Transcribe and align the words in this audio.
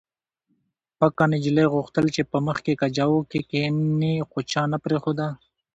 پکه 0.97 1.25
نجلۍ 1.31 1.65
غوښتل 1.73 2.05
چې 2.15 2.21
په 2.31 2.37
مخکې 2.47 2.71
کجاوو 2.81 3.19
کې 3.31 3.39
کښېني 3.49 4.13
خو 4.29 4.39
چا 4.51 4.61
نه 4.71 4.77
پرېښوده 4.83 5.27